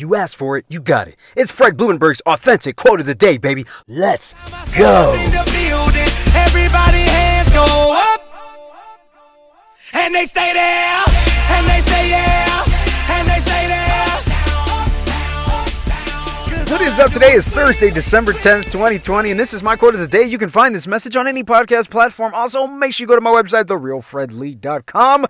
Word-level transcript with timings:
You 0.00 0.14
asked 0.14 0.36
for 0.36 0.56
it, 0.56 0.64
you 0.68 0.80
got 0.80 1.08
it. 1.08 1.16
It's 1.36 1.50
Fred 1.50 1.76
Blumenberg's 1.76 2.20
authentic 2.20 2.76
quote 2.76 3.00
of 3.00 3.06
the 3.06 3.16
day, 3.16 3.36
baby. 3.36 3.66
Let's 3.88 4.34
go. 4.76 5.12
Everybody 6.36 6.98
hands 6.98 7.50
go 7.50 7.96
up. 8.14 8.22
And 9.92 10.14
they 10.14 10.26
stay 10.26 10.52
there. 10.52 11.07
What 16.70 16.82
is 16.82 17.00
up 17.00 17.10
today 17.10 17.32
is 17.32 17.48
Thursday, 17.48 17.90
December 17.90 18.34
10th, 18.34 18.64
2020, 18.64 19.30
and 19.30 19.40
this 19.40 19.54
is 19.54 19.62
my 19.62 19.74
quote 19.74 19.94
of 19.94 20.00
the 20.00 20.06
day. 20.06 20.24
You 20.24 20.36
can 20.36 20.50
find 20.50 20.74
this 20.74 20.86
message 20.86 21.16
on 21.16 21.26
any 21.26 21.42
podcast 21.42 21.88
platform. 21.88 22.34
Also, 22.34 22.66
make 22.66 22.92
sure 22.92 23.04
you 23.04 23.08
go 23.08 23.14
to 23.14 23.22
my 23.22 23.30
website, 23.30 23.64
therealfredlee.com. 23.64 25.26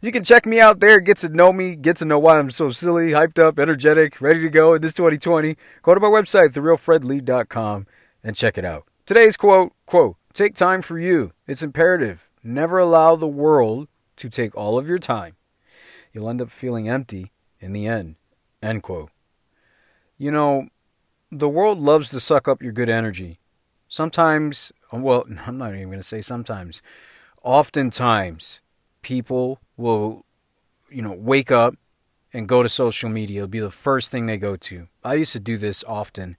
You 0.00 0.12
can 0.12 0.22
check 0.22 0.46
me 0.46 0.60
out 0.60 0.78
there, 0.78 1.00
get 1.00 1.18
to 1.18 1.28
know 1.28 1.52
me, 1.52 1.74
get 1.74 1.96
to 1.96 2.04
know 2.04 2.20
why 2.20 2.38
I'm 2.38 2.50
so 2.50 2.70
silly, 2.70 3.10
hyped 3.10 3.40
up, 3.40 3.58
energetic, 3.58 4.20
ready 4.20 4.40
to 4.42 4.48
go 4.48 4.74
in 4.74 4.80
this 4.82 4.94
2020. 4.94 5.56
Go 5.82 5.92
to 5.92 6.00
my 6.00 6.06
website, 6.06 6.52
therealfredlee.com, 6.52 7.86
and 8.22 8.36
check 8.36 8.56
it 8.56 8.64
out. 8.64 8.84
Today's 9.06 9.36
quote, 9.36 9.72
quote, 9.86 10.16
take 10.34 10.54
time 10.54 10.82
for 10.82 11.00
you. 11.00 11.32
It's 11.48 11.64
imperative. 11.64 12.30
Never 12.44 12.78
allow 12.78 13.16
the 13.16 13.26
world 13.26 13.88
to 14.18 14.28
take 14.28 14.56
all 14.56 14.78
of 14.78 14.86
your 14.86 14.98
time. 14.98 15.34
You'll 16.12 16.30
end 16.30 16.40
up 16.40 16.48
feeling 16.48 16.88
empty 16.88 17.32
in 17.58 17.72
the 17.72 17.88
end. 17.88 18.14
End 18.62 18.84
quote. 18.84 19.10
You 20.16 20.30
know, 20.30 20.68
the 21.30 21.48
world 21.48 21.78
loves 21.78 22.10
to 22.10 22.20
suck 22.20 22.48
up 22.48 22.62
your 22.62 22.72
good 22.72 22.88
energy. 22.88 23.38
Sometimes, 23.88 24.72
well, 24.92 25.24
I'm 25.46 25.58
not 25.58 25.74
even 25.74 25.88
going 25.88 25.98
to 25.98 26.02
say 26.02 26.22
sometimes. 26.22 26.82
Oftentimes, 27.42 28.60
people 29.02 29.60
will, 29.76 30.24
you 30.90 31.02
know, 31.02 31.12
wake 31.12 31.50
up 31.50 31.74
and 32.32 32.48
go 32.48 32.62
to 32.62 32.68
social 32.68 33.08
media. 33.08 33.40
It'll 33.40 33.48
be 33.48 33.60
the 33.60 33.70
first 33.70 34.10
thing 34.10 34.26
they 34.26 34.36
go 34.36 34.56
to. 34.56 34.88
I 35.04 35.14
used 35.14 35.32
to 35.32 35.40
do 35.40 35.56
this 35.56 35.84
often, 35.86 36.36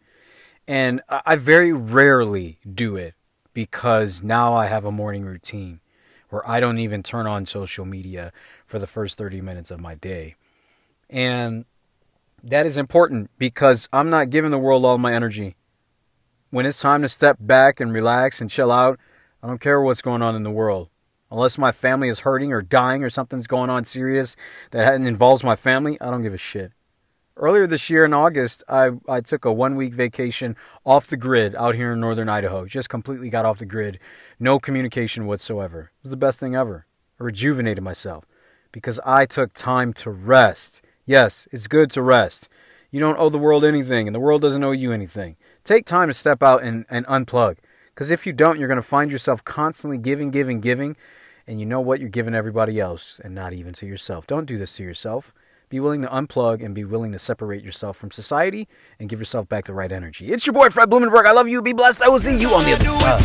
and 0.68 1.02
I 1.09 1.38
very 1.38 1.72
rarely 1.72 2.59
do 2.72 2.95
it 2.97 3.14
because 3.53 4.22
now 4.23 4.53
I 4.53 4.67
have 4.67 4.86
a 4.86 4.92
morning 4.92 5.23
routine 5.23 5.80
where 6.30 6.47
I 6.47 6.59
don't 6.59 6.78
even 6.78 7.03
turn 7.03 7.25
on 7.25 7.45
social 7.45 7.86
media 7.86 8.34
for 8.66 8.80
the 8.80 8.88
first 8.88 9.17
30 9.17 9.40
minutes 9.40 9.72
of 9.72 9.80
my 9.80 9.95
day. 9.95 10.36
And 11.09 11.66
that 12.44 12.66
is 12.66 12.78
important 12.78 13.30
because 13.38 13.90
I'm 13.92 14.10
not 14.10 14.30
giving 14.30 14.52
the 14.52 14.58
world 14.58 14.86
all 14.86 14.98
my 14.98 15.14
energy. 15.14 15.56
When 16.50 16.66
it's 16.66 16.82
time 16.82 17.02
to 17.02 17.10
step 17.10 17.38
back 17.40 17.80
and 17.80 17.94
relax 17.94 18.40
and 18.40 18.50
chill 18.50 18.72
out, 18.72 19.00
I 19.44 19.48
don't 19.48 19.62
care 19.62 19.82
what's 19.82 20.02
going 20.02 20.22
on 20.22 20.36
in 20.36 20.44
the 20.44 20.52
world. 20.52 20.90
Unless 21.30 21.58
my 21.58 21.72
family 21.72 22.08
is 22.08 22.22
hurting 22.22 22.54
or 22.54 22.62
dying 22.62 23.04
or 23.04 23.10
something's 23.10 23.48
going 23.48 23.70
on 23.70 23.84
serious 23.84 24.36
that 24.72 24.94
involves 24.96 25.44
my 25.44 25.56
family, 25.56 25.98
I 26.00 26.10
don't 26.10 26.22
give 26.22 26.34
a 26.34 26.38
shit. 26.38 26.72
Earlier 27.36 27.68
this 27.68 27.90
year 27.90 28.06
in 28.06 28.14
August, 28.14 28.64
I, 28.68 28.92
I 29.08 29.22
took 29.22 29.46
a 29.46 29.54
one 29.54 29.76
week 29.76 29.94
vacation 29.94 30.56
off 30.86 31.06
the 31.08 31.18
grid 31.18 31.54
out 31.54 31.76
here 31.76 31.94
in 31.94 32.00
northern 32.00 32.30
Idaho. 32.30 32.66
Just 32.66 32.90
completely 32.90 33.30
got 33.30 33.46
off 33.46 33.60
the 33.60 33.66
grid. 33.66 34.00
No 34.40 34.58
communication 34.58 35.28
whatsoever. 35.28 35.92
It 36.00 36.04
was 36.04 36.12
the 36.12 36.18
best 36.18 36.40
thing 36.40 36.56
ever. 36.56 36.88
I 37.20 37.24
rejuvenated 37.24 37.84
myself 37.84 38.26
because 38.72 39.00
I 39.06 39.26
took 39.26 39.54
time 39.54 39.94
to 39.94 40.10
rest. 40.10 40.82
Yes, 41.08 41.47
it's 41.53 41.69
good 41.69 41.89
to 41.91 42.02
rest. 42.02 42.50
You 42.91 43.00
don't 43.00 43.17
owe 43.17 43.30
the 43.30 43.38
world 43.38 43.63
anything, 43.63 44.09
and 44.09 44.13
the 44.13 44.19
world 44.19 44.41
doesn't 44.41 44.63
owe 44.63 44.72
you 44.72 44.91
anything. 44.91 45.38
Take 45.63 45.86
time 45.86 46.09
to 46.09 46.13
step 46.13 46.44
out 46.44 46.61
and, 46.61 46.86
and 46.89 47.05
unplug. 47.05 47.55
Because 47.95 48.11
if 48.11 48.27
you 48.27 48.33
don't, 48.33 48.59
you're 48.59 48.67
going 48.67 48.75
to 48.75 48.81
find 48.81 49.09
yourself 49.09 49.41
constantly 49.45 49.97
giving, 49.97 50.31
giving, 50.31 50.59
giving. 50.59 50.97
And 51.47 51.61
you 51.61 51.66
know 51.66 51.80
what? 51.80 52.02
You're 52.02 52.09
giving 52.09 52.35
everybody 52.35 52.78
else 52.78 53.22
and 53.23 53.33
not 53.33 53.53
even 53.53 53.72
to 53.75 53.85
yourself. 53.88 54.28
Don't 54.28 54.45
do 54.45 54.58
this 54.58 54.75
to 54.75 54.83
yourself. 54.83 55.33
Be 55.69 55.80
willing 55.80 56.02
to 56.02 56.09
unplug 56.09 56.63
and 56.63 56.75
be 56.75 56.83
willing 56.83 57.13
to 57.13 57.19
separate 57.19 57.63
yourself 57.63 57.95
from 57.95 58.11
society 58.11 58.67
and 59.00 59.08
give 59.08 59.19
yourself 59.19 59.47
back 59.47 59.63
the 59.63 59.73
right 59.73 59.91
energy. 59.94 60.33
It's 60.33 60.45
your 60.45 60.53
boy, 60.53 60.69
Fred 60.69 60.89
Blumenberg. 60.89 61.25
I 61.25 61.31
love 61.31 61.47
you. 61.47 61.61
Be 61.61 61.72
blessed. 61.72 62.02
I 62.02 62.09
will 62.09 62.19
see 62.19 62.38
you 62.38 62.53
on 62.53 62.66
the 62.66 62.73
other 62.73 62.85
side. 62.85 63.23